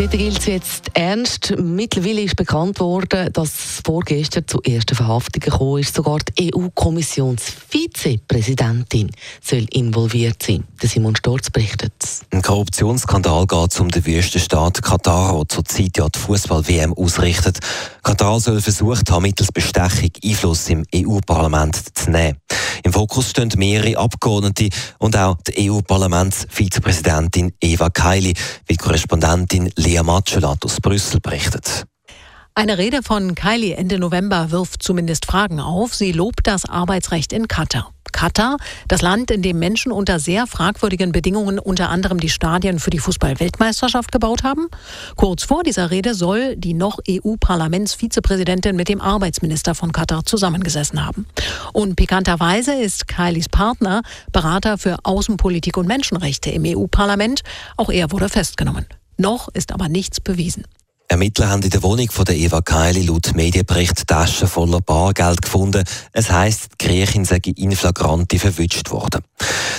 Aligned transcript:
Dort 0.00 0.12
gilt 0.12 0.46
jetzt 0.46 0.86
ernst. 0.94 1.52
Mittlerweile 1.58 2.22
ist 2.22 2.34
bekannt 2.34 2.80
worden, 2.80 3.30
dass 3.34 3.82
vorgestern 3.84 4.48
zu 4.48 4.62
ersten 4.62 4.94
Verhaftungen 4.94 5.44
gekommen 5.44 5.80
ist. 5.80 5.94
Sogar 5.94 6.20
die 6.20 6.54
EU-Kommissionsvizepräsidentin 6.54 9.10
soll 9.42 9.66
involviert 9.70 10.42
sein. 10.42 10.64
Der 10.80 10.88
Simon 10.88 11.14
Storz 11.16 11.50
berichtet. 11.50 11.92
Ein 12.30 12.40
Korruptionsskandal 12.40 13.46
geht 13.46 13.78
um 13.78 13.90
den 13.90 14.06
Wüstenstaat 14.06 14.82
Katar, 14.82 15.36
der 15.36 15.48
zurzeit 15.50 15.98
ja 15.98 16.08
die 16.08 16.18
Fußball-WM 16.18 16.94
ausrichtet. 16.94 17.58
Katar 18.02 18.40
soll 18.40 18.62
versucht 18.62 19.10
haben, 19.10 19.24
mittels 19.24 19.52
Bestechung 19.52 20.12
Einfluss 20.24 20.70
im 20.70 20.86
EU-Parlament 20.94 21.76
zu 21.94 22.10
nehmen. 22.10 22.38
Im 22.82 22.92
Fokus 22.92 23.30
stehen 23.30 23.50
mehrere 23.56 23.96
Abgeordnete 23.98 24.68
und 24.98 25.16
auch 25.16 25.36
die 25.46 25.70
EU-Parlamentsvizepräsidentin 25.70 27.52
Eva 27.60 27.90
Kaili, 27.90 28.34
wie 28.66 28.76
Korrespondentin 28.76 29.70
Lea 29.76 30.02
Matschelat 30.02 30.64
aus 30.64 30.80
Brüssel 30.80 31.20
berichtet. 31.20 31.86
Eine 32.54 32.78
Rede 32.78 33.02
von 33.02 33.34
Kylie 33.34 33.74
Ende 33.74 33.98
November 33.98 34.50
wirft 34.50 34.82
zumindest 34.82 35.24
Fragen 35.24 35.60
auf. 35.60 35.94
Sie 35.94 36.12
lobt 36.12 36.46
das 36.46 36.64
Arbeitsrecht 36.64 37.32
in 37.32 37.48
Katar. 37.48 37.92
Katar, 38.12 38.56
das 38.88 39.02
Land, 39.02 39.30
in 39.30 39.42
dem 39.42 39.58
Menschen 39.58 39.92
unter 39.92 40.18
sehr 40.18 40.46
fragwürdigen 40.46 41.12
Bedingungen 41.12 41.58
unter 41.58 41.88
anderem 41.90 42.20
die 42.20 42.28
Stadien 42.28 42.78
für 42.78 42.90
die 42.90 42.98
Fußball-Weltmeisterschaft 42.98 44.12
gebaut 44.12 44.42
haben. 44.42 44.68
Kurz 45.16 45.44
vor 45.44 45.62
dieser 45.62 45.90
Rede 45.90 46.14
soll 46.14 46.56
die 46.56 46.74
noch 46.74 46.98
EU-Parlamentsvizepräsidentin 47.08 48.76
mit 48.76 48.88
dem 48.88 49.00
Arbeitsminister 49.00 49.74
von 49.74 49.92
Katar 49.92 50.24
zusammengesessen 50.24 51.04
haben. 51.04 51.26
Und 51.72 51.96
pikanterweise 51.96 52.74
ist 52.74 53.08
Kylies 53.08 53.48
Partner 53.48 54.02
Berater 54.32 54.78
für 54.78 54.98
Außenpolitik 55.02 55.76
und 55.76 55.86
Menschenrechte 55.86 56.50
im 56.50 56.64
EU-Parlament. 56.66 57.42
Auch 57.76 57.90
er 57.90 58.10
wurde 58.10 58.28
festgenommen. 58.28 58.86
Noch 59.16 59.48
ist 59.48 59.72
aber 59.72 59.88
nichts 59.88 60.20
bewiesen. 60.20 60.64
Ermittler 61.10 61.48
haben 61.48 61.62
in 61.62 61.70
der 61.70 61.82
Wohnung 61.82 62.08
von 62.08 62.24
der 62.24 62.36
Eva 62.36 62.60
Kaili 62.60 63.02
laut 63.02 63.34
Medienbericht 63.34 64.06
Taschen 64.06 64.46
voller 64.46 64.80
Bargeld 64.80 65.42
gefunden. 65.42 65.82
Es 66.12 66.30
heisst, 66.30 66.68
die 66.80 66.86
Griechin 66.86 67.24
sei 67.24 67.40
in 67.56 67.72
Flagranti 67.72 68.38
verwünscht 68.38 68.92
worden. 68.92 69.20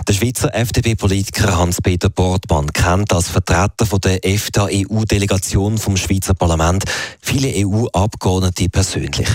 Der 0.06 0.12
Schweizer 0.12 0.54
FDP-Politiker 0.54 1.58
Hans-Peter 1.58 2.10
Bortmann 2.10 2.73
kennt 2.73 3.14
als 3.14 3.30
Vertreter 3.30 3.86
von 3.86 4.02
der 4.02 4.26
EFTA-EU-Delegation 4.26 5.78
vom 5.78 5.96
Schweizer 5.96 6.34
Parlament 6.34 6.84
viele 7.22 7.66
EU-Abgeordnete 7.66 8.68
persönlich. 8.68 9.30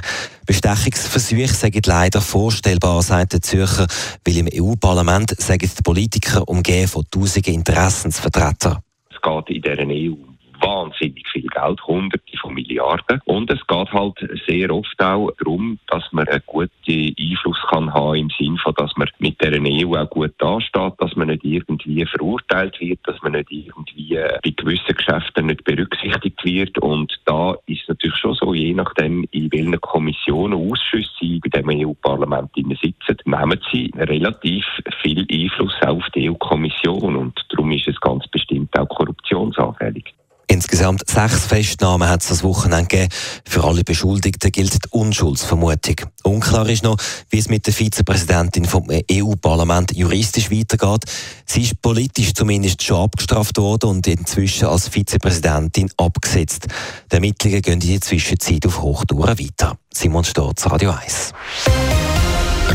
Bestechungsversuche 0.44 1.54
sind 1.54 1.86
leider 1.86 2.20
vorstellbar, 2.20 3.00
sagt 3.00 3.32
der 3.32 3.40
Zürcher, 3.40 3.86
weil 4.22 4.36
im 4.36 4.48
EU-Parlament 4.52 5.34
sagen 5.40 5.70
die 5.78 5.82
Politiker 5.82 6.46
umgehen 6.46 6.88
von 6.88 7.06
tausenden 7.10 7.54
Interessensvertretern. 7.54 8.80
Es 9.08 9.16
geht 9.22 9.56
in 9.56 9.62
dieser 9.62 9.86
EU 9.86 10.35
wahnsinnig 10.66 11.26
viel 11.28 11.46
Geld, 11.46 11.80
hunderte 11.86 12.36
von 12.38 12.54
Milliarden. 12.54 13.20
Und 13.24 13.50
es 13.50 13.64
geht 13.66 13.92
halt 13.92 14.14
sehr 14.46 14.70
oft 14.70 15.00
auch 15.00 15.30
darum, 15.38 15.78
dass 15.88 16.04
man 16.12 16.26
einen 16.28 16.42
guten 16.46 16.70
Einfluss 16.88 17.60
kann 17.68 17.92
haben 17.92 18.16
im 18.16 18.30
Sinne 18.38 18.58
von, 18.58 18.74
dass 18.74 18.96
man 18.96 19.08
mit 19.18 19.40
der 19.40 19.60
EU 19.60 19.96
auch 19.96 20.10
gut 20.10 20.34
dasteht, 20.38 20.94
dass 20.98 21.14
man 21.16 21.28
nicht 21.28 21.44
irgendwie 21.44 22.04
verurteilt 22.06 22.80
wird, 22.80 23.00
dass 23.04 23.20
man 23.22 23.32
nicht 23.32 23.50
irgendwie 23.50 24.14
bei 24.14 24.50
gewissen 24.50 24.94
Geschäften 24.96 25.46
nicht 25.46 25.64
berücksichtigt 25.64 26.44
wird. 26.44 26.78
Und 26.78 27.12
da 27.24 27.56
ist 27.66 27.82
es 27.82 27.88
natürlich 27.88 28.16
schon 28.16 28.34
so, 28.34 28.54
je 28.54 28.74
nachdem, 28.74 29.26
in 29.30 29.50
welchen 29.52 29.80
Kommissionen, 29.80 30.54
Ausschüssen 30.54 31.06
sie 31.20 31.40
bei 31.40 31.60
dem 31.60 31.68
EU-Parlament 31.70 32.50
sitzen, 32.54 33.16
nehmen 33.24 33.60
sie 33.70 33.90
relativ 33.96 34.64
viel 35.02 35.26
Einfluss 35.30 35.74
auf 35.82 36.04
die 36.14 36.30
EU-Kommission. 36.30 37.16
Und 37.16 37.46
darum 37.50 37.70
ist 37.72 37.88
es 37.88 38.00
ganz 38.00 38.26
bestimmt 38.28 38.76
auch 38.78 38.88
korruptionsanfällig. 38.88 40.14
Insgesamt 40.56 41.02
sechs 41.06 41.44
Festnahmen 41.44 42.08
hat 42.08 42.22
es 42.22 42.28
das 42.28 42.42
Wochenende 42.42 42.86
gegeben. 42.86 43.12
Für 43.46 43.64
alle 43.64 43.84
Beschuldigten 43.84 44.50
gilt 44.50 44.72
die 44.72 44.88
Unschuldsvermutung. 44.88 45.96
Unklar 46.22 46.66
ist 46.70 46.82
noch, 46.82 46.96
wie 47.28 47.38
es 47.38 47.50
mit 47.50 47.66
der 47.66 47.74
Vizepräsidentin 47.74 48.64
vom 48.64 48.88
EU-Parlament 48.88 49.94
juristisch 49.94 50.50
weitergeht. 50.50 51.04
Sie 51.44 51.60
ist 51.60 51.82
politisch 51.82 52.32
zumindest 52.32 52.82
schon 52.82 53.02
abgestraft 53.02 53.58
worden 53.58 53.90
und 53.90 54.06
inzwischen 54.06 54.68
als 54.68 54.88
Vizepräsidentin 54.88 55.90
abgesetzt. 55.98 56.68
Die 57.12 57.16
Ermittlungen 57.16 57.60
gehen 57.60 57.80
in 57.82 57.90
der 57.90 58.00
Zwischenzeit 58.00 58.64
auf 58.64 58.80
Hochtouren 58.80 59.38
weiter. 59.38 59.76
Simon 59.92 60.24
Storz, 60.24 60.64
Radio 60.64 60.92
1. 60.92 61.34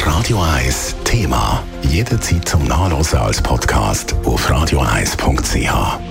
Radio 0.06 0.40
1 0.40 0.96
Thema. 1.03 1.63
Jederzeit 1.81 2.48
zum 2.48 2.63
Nachlesen 2.66 3.18
als 3.18 3.42
Podcast 3.42 4.13
auf 4.24 4.48
radio1.ch. 4.48 6.10